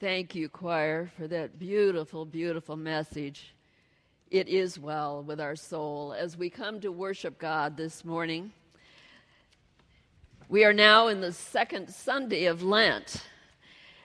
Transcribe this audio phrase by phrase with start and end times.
[0.00, 3.52] Thank you, choir, for that beautiful, beautiful message.
[4.30, 8.50] It is well with our soul as we come to worship God this morning.
[10.48, 13.26] We are now in the second Sunday of Lent,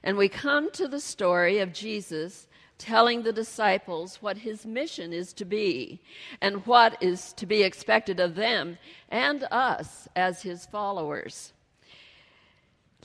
[0.03, 5.31] and we come to the story of Jesus telling the disciples what his mission is
[5.31, 6.01] to be
[6.41, 8.77] and what is to be expected of them
[9.07, 11.53] and us as his followers.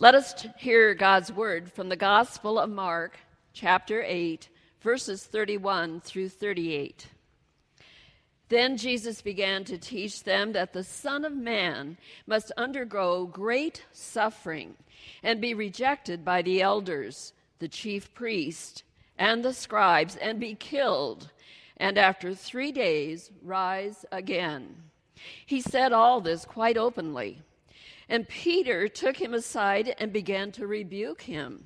[0.01, 3.19] Let us hear God's word from the Gospel of Mark,
[3.53, 4.49] chapter 8,
[4.81, 7.07] verses 31 through 38.
[8.49, 14.75] Then Jesus began to teach them that the Son of Man must undergo great suffering
[15.23, 18.83] and be rejected by the elders, the chief priests,
[19.19, 21.31] and the scribes, and be killed,
[21.77, 24.77] and after three days rise again.
[25.45, 27.43] He said all this quite openly.
[28.11, 31.65] And Peter took him aside and began to rebuke him.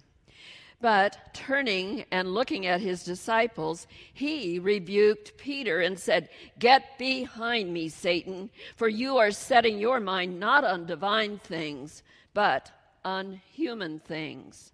[0.78, 7.88] But turning and looking at his disciples, he rebuked Peter and said, Get behind me,
[7.88, 12.02] Satan, for you are setting your mind not on divine things,
[12.34, 12.70] but
[13.02, 14.72] on human things.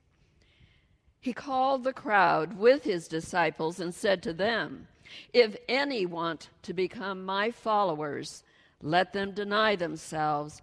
[1.20, 4.88] He called the crowd with his disciples and said to them,
[5.32, 8.42] If any want to become my followers,
[8.82, 10.62] let them deny themselves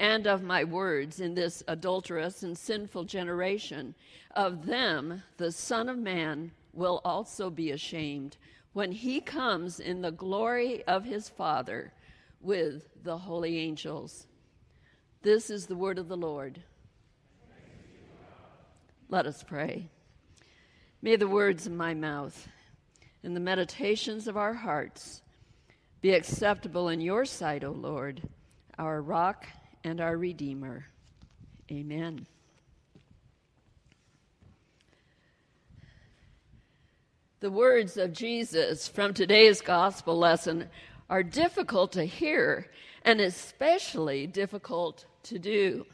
[0.00, 3.94] and of my words in this adulterous and sinful generation.
[4.34, 8.38] Of them the Son of Man will also be ashamed
[8.72, 11.92] when he comes in the glory of his Father
[12.40, 14.26] with the holy angels.
[15.20, 16.62] This is the word of the Lord.
[19.10, 19.90] Let us pray.
[21.02, 22.48] May the words of my mouth
[23.22, 25.20] and the meditations of our hearts
[26.00, 28.22] be acceptable in your sight, O Lord,
[28.78, 29.46] our rock
[29.84, 30.86] and our Redeemer.
[31.70, 32.26] Amen.
[37.40, 40.68] The words of Jesus from today's gospel lesson
[41.08, 42.66] are difficult to hear
[43.02, 45.86] and especially difficult to do.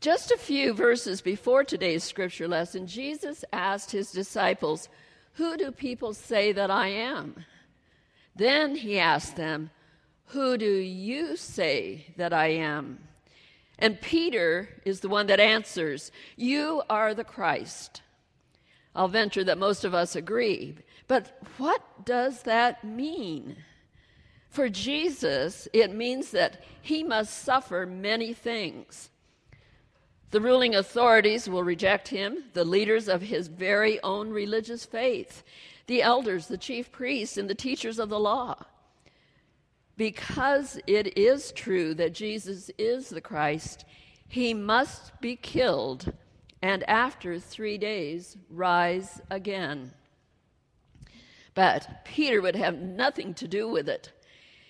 [0.00, 4.88] Just a few verses before today's scripture lesson, Jesus asked his disciples,
[5.34, 7.44] Who do people say that I am?
[8.36, 9.70] Then he asked them,
[10.28, 12.98] who do you say that I am?
[13.78, 18.02] And Peter is the one that answers, You are the Christ.
[18.94, 20.76] I'll venture that most of us agree.
[21.06, 23.56] But what does that mean?
[24.48, 29.10] For Jesus, it means that he must suffer many things.
[30.30, 35.44] The ruling authorities will reject him, the leaders of his very own religious faith,
[35.86, 38.56] the elders, the chief priests, and the teachers of the law
[39.96, 43.84] because it is true that Jesus is the Christ,
[44.28, 46.12] he must be killed
[46.62, 49.92] and after three days rise again.
[51.54, 54.12] But Peter would have nothing to do with it.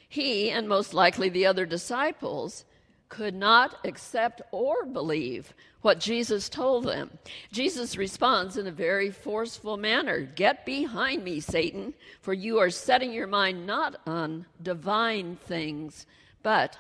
[0.08, 2.64] He, and most likely the other disciples,
[3.08, 5.54] could not accept or believe
[5.86, 7.16] what Jesus told them.
[7.52, 13.12] Jesus responds in a very forceful manner Get behind me, Satan, for you are setting
[13.12, 16.04] your mind not on divine things,
[16.42, 16.76] but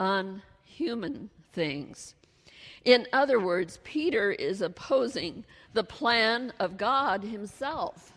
[0.00, 2.16] on human things.
[2.84, 8.12] In other words, Peter is opposing the plan of God himself.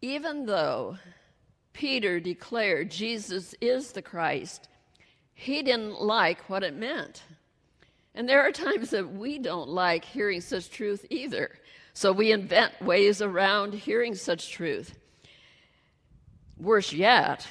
[0.00, 0.98] Even though
[1.72, 4.68] Peter declared Jesus is the Christ,
[5.34, 7.24] he didn't like what it meant.
[8.14, 11.50] And there are times that we don't like hearing such truth either.
[11.94, 14.96] So we invent ways around hearing such truth.
[16.56, 17.46] Worse yet,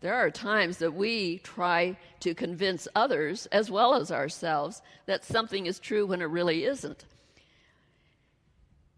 [0.00, 5.66] there are times that we try to convince others as well as ourselves that something
[5.66, 7.04] is true when it really isn't.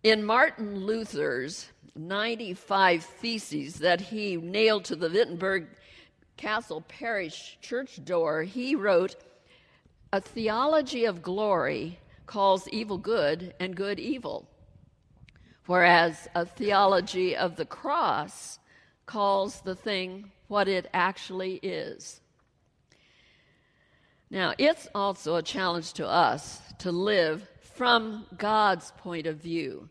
[0.02, 5.66] In Martin Luther's 95 Theses that he nailed to the Wittenberg
[6.36, 9.16] Castle Parish church door, he wrote,
[10.12, 14.48] A theology of glory calls evil good and good evil,
[15.66, 18.58] whereas a theology of the cross
[19.06, 22.20] calls the thing what it actually is.
[24.30, 29.88] Now, it's also a challenge to us to live from God's point of view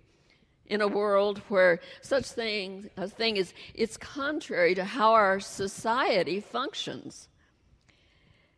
[0.66, 6.42] in a world where such thing, a thing is it's contrary to how our society
[6.42, 7.29] functions.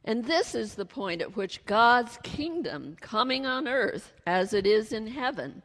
[0.04, 4.92] And this is the point at which God's kingdom coming on earth as it is
[4.92, 5.62] in heaven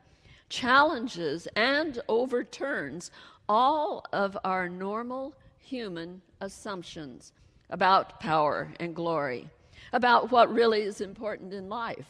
[0.49, 3.11] challenges and overturns
[3.49, 7.33] all of our normal human assumptions
[7.71, 9.49] about power and glory,
[9.93, 12.07] about what really is important in life.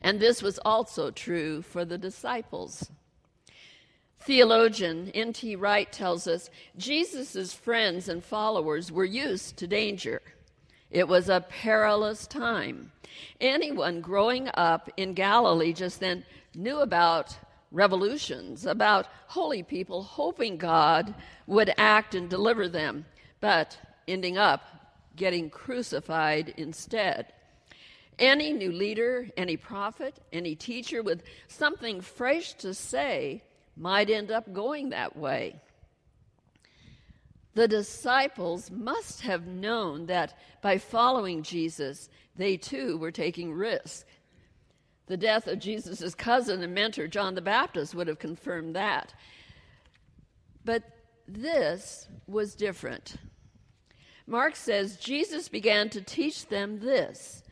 [0.00, 2.90] And this was also true for the disciples.
[4.20, 5.56] Theologian N.T.
[5.56, 10.22] Wright tells us Jesus' friends and followers were used to danger.
[10.90, 12.92] It was a perilous time.
[13.40, 16.24] Anyone growing up in Galilee just then
[16.54, 17.36] knew about
[17.70, 21.14] revolutions, about holy people hoping God
[21.46, 23.04] would act and deliver them,
[23.40, 24.62] but ending up
[25.16, 27.32] getting crucified instead.
[28.18, 33.42] Any new leader, any prophet, any teacher with something fresh to say
[33.76, 35.60] might end up going that way.
[37.58, 44.04] The disciples must have known that by following Jesus, they too were taking risks.
[45.06, 49.12] The death of Jesus' cousin and mentor, John the Baptist, would have confirmed that.
[50.64, 50.84] But
[51.26, 53.16] this was different.
[54.24, 57.42] Mark says Jesus began to teach them this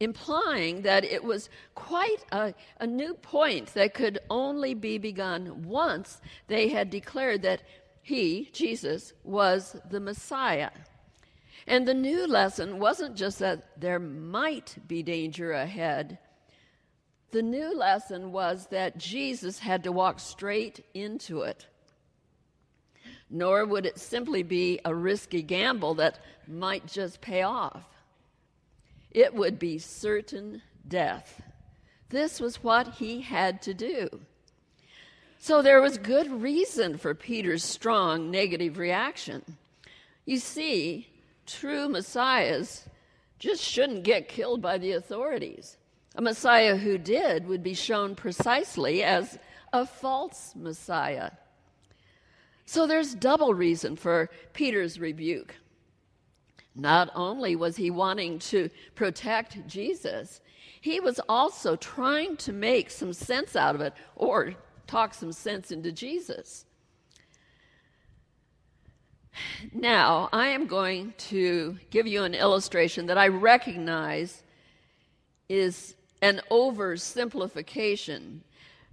[0.00, 6.20] implying that it was quite a, a, new point that could only be begun once
[6.48, 7.62] they had declared that
[8.02, 10.70] he, Jesus, was the Messiah.
[11.66, 16.18] And the new lesson wasn't just that there might be danger ahead.
[17.30, 21.66] The new lesson was that Jesus had to walk straight into it.
[23.30, 27.86] Nor would it simply be a risky gamble that might just pay off
[29.14, 31.42] it would be certain death.
[32.08, 34.08] This was what he had to do.
[35.42, 39.42] So there was good reason for Peter's strong negative reaction.
[40.24, 41.08] You see,
[41.46, 42.88] true messiahs
[43.40, 45.78] just shouldn't get killed by the authorities.
[46.14, 49.36] A messiah who did would be shown precisely as
[49.72, 51.32] a false messiah.
[52.64, 55.56] So there's double reason for Peter's rebuke.
[56.76, 60.40] Not only was he wanting to protect Jesus,
[60.80, 64.54] he was also trying to make some sense out of it or
[64.86, 66.64] talk some sense into Jesus.
[69.72, 74.42] Now, I am going to give you an illustration that I recognize
[75.48, 78.40] is an oversimplification,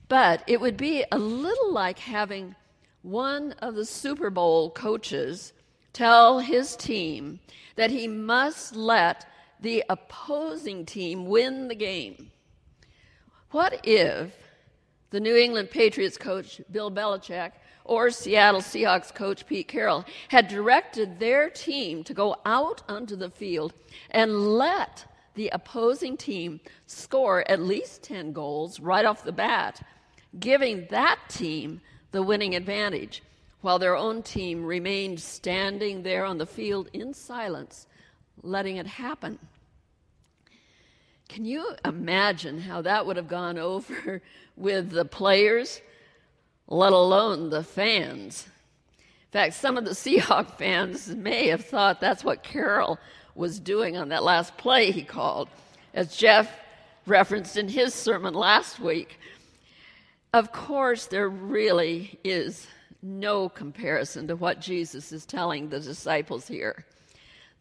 [0.07, 2.55] but it would be a little like having
[3.01, 5.53] one of the Super Bowl coaches
[5.93, 7.39] tell his team
[7.75, 9.25] that he must let
[9.59, 12.31] the opposing team win the game.
[13.51, 14.31] What if
[15.11, 17.51] the New England Patriots coach Bill Belichick
[17.83, 23.29] or Seattle Seahawks coach Pete Carroll had directed their team to go out onto the
[23.29, 23.73] field
[24.11, 29.81] and let the opposing team score at least 10 goals right off the bat,
[30.39, 31.81] giving that team
[32.11, 33.23] the winning advantage
[33.61, 37.87] while their own team remained standing there on the field in silence,
[38.43, 39.39] letting it happen.
[41.29, 44.21] Can you imagine how that would have gone over
[44.57, 45.79] with the players,
[46.67, 48.47] let alone the fans?
[48.97, 52.99] In fact, some of the Seahawk fans may have thought that's what Carroll
[53.35, 55.49] was doing on that last play he called,
[55.93, 56.51] as Jeff
[57.05, 59.19] referenced in his sermon last week.
[60.33, 62.67] Of course, there really is
[63.01, 66.85] no comparison to what Jesus is telling the disciples here.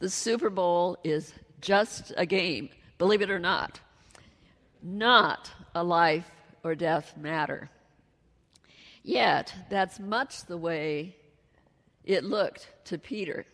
[0.01, 3.81] The Super Bowl is just a game, believe it or not,
[4.83, 6.31] not a life
[6.63, 7.71] or death matter.
[9.03, 11.17] Yet, that's much the way
[12.05, 13.47] it looked to Peter.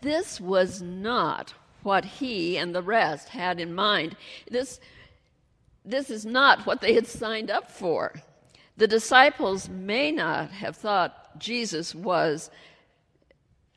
[0.00, 4.16] This was not what he and the rest had in mind.
[4.50, 4.80] This,
[5.84, 8.14] this is not what they had signed up for.
[8.76, 12.50] The disciples may not have thought Jesus was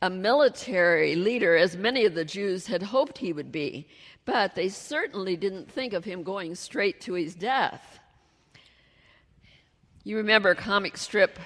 [0.02, 3.88] a military leader, as many of the Jews had hoped he would be,
[4.26, 8.00] but they certainly didn't think of him going straight to his death.
[10.04, 11.40] You remember comic strip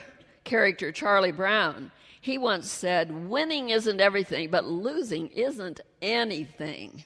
[0.44, 1.92] character Charlie Brown.
[2.22, 7.04] He once said, Winning isn't everything, but losing isn't anything.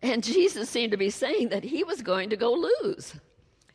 [0.00, 3.14] And Jesus seemed to be saying that he was going to go lose.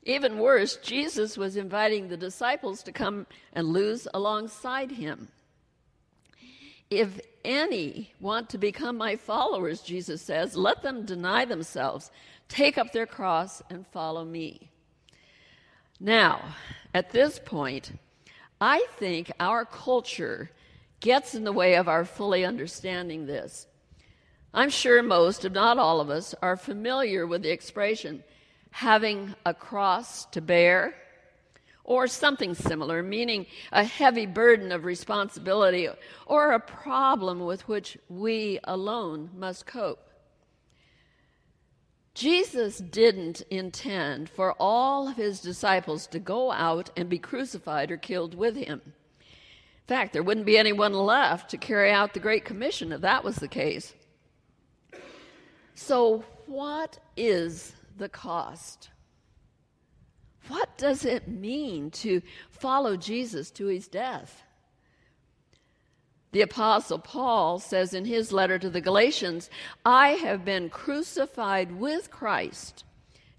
[0.03, 5.27] Even worse, Jesus was inviting the disciples to come and lose alongside him.
[6.89, 12.11] If any want to become my followers, Jesus says, let them deny themselves,
[12.47, 14.69] take up their cross, and follow me.
[15.99, 16.55] Now,
[16.93, 17.97] at this point,
[18.61, 20.51] I think our culture
[20.99, 23.67] gets in the way of our fully understanding this.
[24.53, 28.23] I'm sure most, if not all of us, are familiar with the expression
[28.69, 30.95] having a cross to bear
[31.83, 35.89] or something similar, meaning a heavy burden of responsibility
[36.25, 40.09] or a problem with which we alone must cope.
[42.13, 47.97] Jesus didn't intend for all of his disciples to go out and be crucified or
[47.97, 48.81] killed with him.
[48.85, 53.23] In fact, there wouldn't be anyone left to carry out the Great Commission if that
[53.23, 53.93] was the case.
[55.73, 58.89] So, what is the cost?
[60.47, 64.43] What does it mean to follow Jesus to his death?
[66.33, 69.50] The Apostle Paul says in his letter to the Galatians,
[69.85, 72.83] I have been crucified with Christ,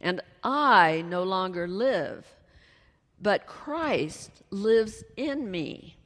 [0.01, 2.25] and I no longer live,
[3.21, 5.97] but Christ lives in me.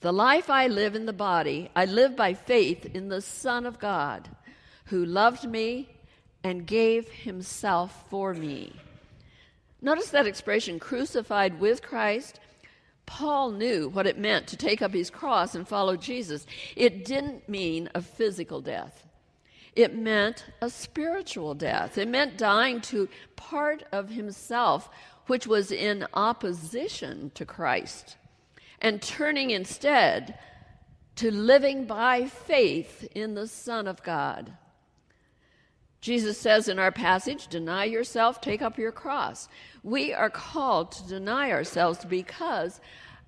[0.00, 3.78] The life I live in the body, I live by faith in the Son of
[3.78, 4.28] God,
[4.86, 5.96] who loved me
[6.42, 8.72] and gave himself for me.
[9.86, 12.40] Notice that expression, crucified with Christ.
[13.06, 16.44] Paul knew what it meant to take up his cross and follow Jesus.
[16.74, 19.06] It didn't mean a physical death,
[19.76, 21.98] it meant a spiritual death.
[21.98, 24.90] It meant dying to part of himself
[25.26, 28.16] which was in opposition to Christ
[28.80, 30.36] and turning instead
[31.14, 34.52] to living by faith in the Son of God.
[36.06, 39.48] Jesus says in our passage, Deny yourself, take up your cross.
[39.82, 42.80] We are called to deny ourselves because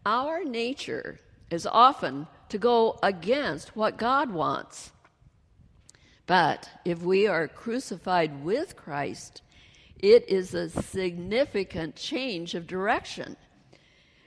[0.07, 1.19] our nature
[1.51, 4.93] is often to go against what God wants.
[6.29, 9.43] But if we are crucified with Christ,
[9.99, 13.37] it is a significant change of direction.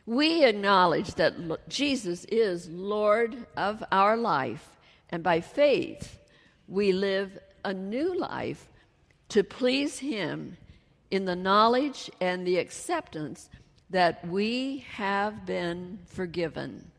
[0.05, 4.75] We acknowledge that Jesus is Lord of our life,
[5.09, 6.19] and by faith,
[6.67, 8.67] we live a new life
[9.29, 10.57] to please Him
[11.09, 13.49] in the knowledge and the acceptance
[13.89, 16.89] that we have been forgiven.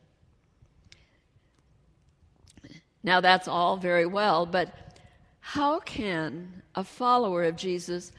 [3.03, 4.99] Now, that's all very well, but
[5.41, 8.11] how can a follower of Jesus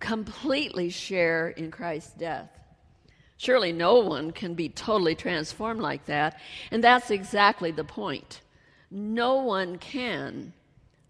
[0.00, 2.50] completely share in Christ's death?
[3.36, 6.40] Surely no one can be totally transformed like that,
[6.70, 8.40] and that's exactly the point.
[8.90, 10.52] No one can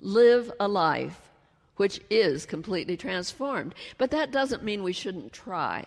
[0.02, 1.30] live a life
[1.76, 3.74] which is completely transformed.
[3.96, 5.84] But that doesn't mean we shouldn't try.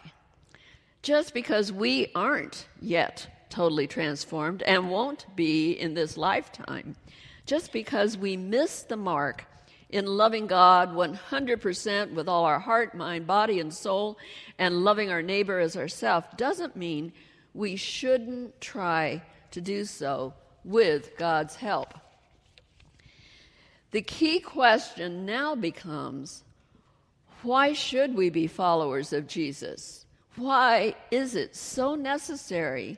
[1.04, 6.96] Just because we aren't yet totally transformed and won't be in this lifetime,
[7.46, 9.46] just because we miss the mark
[9.90, 14.18] in loving God 100% with all our heart, mind, body, and soul,
[14.58, 17.14] and loving our neighbor as ourselves, doesn't mean
[17.54, 21.94] we shouldn't try to do so with God's help.
[23.96, 26.44] The key question now becomes
[27.44, 30.06] why should we be followers of Jesus?
[30.36, 32.98] Why is it so necessary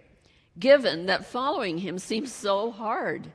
[0.57, 3.27] given that following him seems so hard?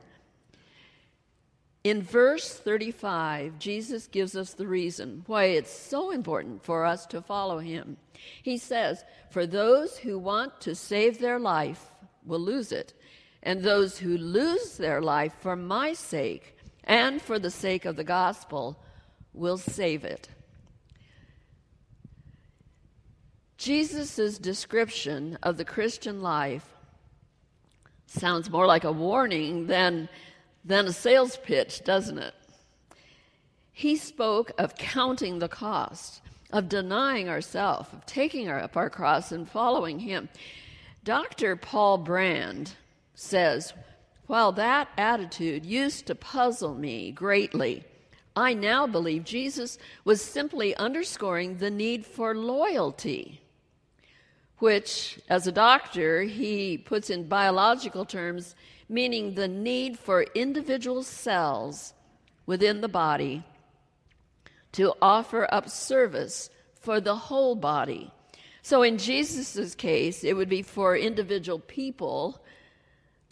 [1.85, 7.21] In verse 35, Jesus gives us the reason why it's so important for us to
[7.21, 7.95] follow him.
[8.41, 11.91] He says, For those who want to save their life
[12.25, 12.93] will lose it,
[13.41, 16.52] and those who lose their life for my sake
[16.83, 18.77] and for the sake of the gospel
[19.33, 20.29] will save it.
[23.57, 26.67] Jesus' description of the Christian life
[28.07, 30.09] sounds more like a warning than,
[30.65, 32.33] than a sales pitch, doesn't it?
[33.71, 36.21] He spoke of counting the cost,
[36.51, 40.29] of denying ourselves, of taking up our cross and following Him.
[41.03, 41.55] Dr.
[41.55, 42.75] Paul Brand
[43.15, 43.73] says,
[44.27, 47.83] while that attitude used to puzzle me greatly,
[48.35, 53.41] I now believe Jesus was simply underscoring the need for loyalty,
[54.57, 58.55] which, as a doctor, he puts in biological terms,
[58.89, 61.93] meaning the need for individual cells
[62.45, 63.43] within the body
[64.71, 66.49] to offer up service
[66.79, 68.11] for the whole body.
[68.61, 72.42] So in Jesus' case, it would be for individual people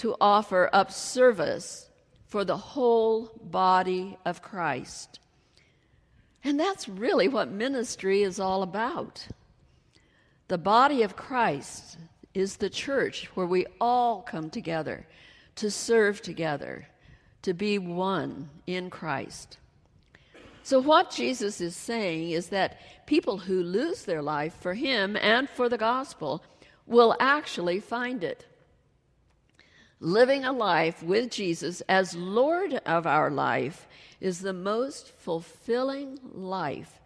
[0.02, 1.88] to offer up service
[2.26, 5.20] for the whole body of Christ.
[6.44, 9.28] And that's really what ministry is all about.
[10.48, 12.00] The body of Christ
[12.34, 15.06] is the church where we all come together
[15.58, 16.88] to serve together,
[17.44, 19.60] to be one in Christ.
[20.64, 25.48] So, what Jesus is saying is that people who lose their life for Him and
[25.48, 26.44] for the gospel
[26.88, 28.48] will actually find it.
[30.04, 33.88] Living a life with Jesus as Lord of our life
[34.20, 37.00] is the most fulfilling life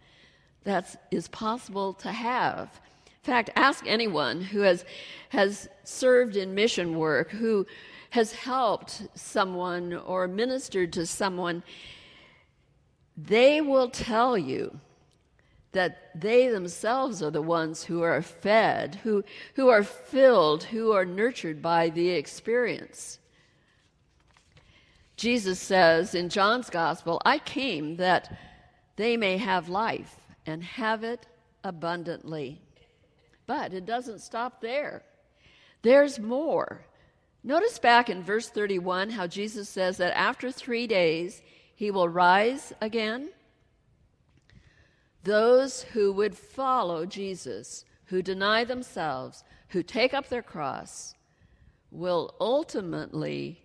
[0.64, 2.80] that is possible to have.
[3.06, 4.86] In fact, ask anyone who has,
[5.28, 7.66] has served in mission work, who
[8.10, 11.62] has helped someone or ministered to someone,
[13.14, 14.80] they will tell you
[15.76, 19.22] that they themselves are the ones who are fed, who,
[19.54, 23.18] who are filled, who are nurtured by the experience.
[25.16, 28.38] Jesus says in John's Gospel, I came that
[28.96, 30.16] they may have life
[30.46, 31.26] and have it
[31.62, 32.62] abundantly.
[33.46, 35.02] But it doesn't stop there,
[35.82, 36.86] there's more.
[37.44, 41.42] Notice back in verse 31 how Jesus says that after three days
[41.74, 43.28] he will rise again.
[45.26, 51.16] Those who would follow Jesus, who deny themselves, who take up their cross,
[51.90, 53.60] will ultimately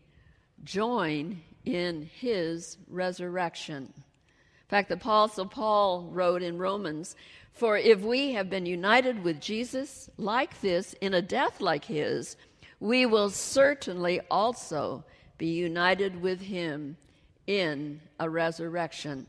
[0.64, 3.94] join in his resurrection.
[3.94, 7.16] In fact, the Apostle Paul wrote in Romans,
[7.54, 12.38] For if we have been united with Jesus like this in a death like his,
[12.80, 15.04] we will certainly also
[15.38, 16.98] be united with him
[17.46, 19.28] in a resurrection.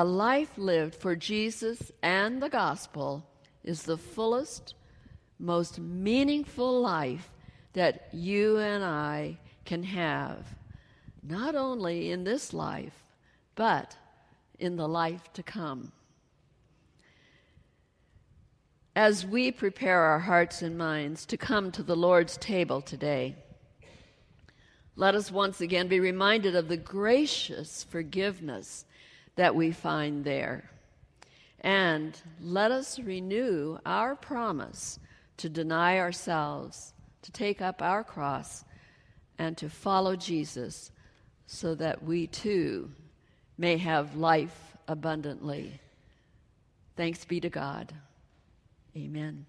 [0.00, 3.22] A life lived for Jesus and the gospel
[3.62, 4.72] is the fullest,
[5.38, 7.30] most meaningful life
[7.74, 10.56] that you and I can have,
[11.22, 12.94] not only in this life,
[13.54, 13.94] but
[14.58, 15.92] in the life to come.
[18.96, 23.36] As we prepare our hearts and minds to come to the Lord's table today,
[24.96, 28.86] let us once again be reminded of the gracious forgiveness
[29.40, 30.68] that we find there.
[31.62, 34.98] And let us renew our promise
[35.38, 38.66] to deny ourselves, to take up our cross,
[39.38, 40.92] and to follow Jesus
[41.46, 42.90] so that we too
[43.56, 45.80] may have life abundantly.
[46.94, 47.94] Thanks be to God.
[48.94, 49.46] Amen.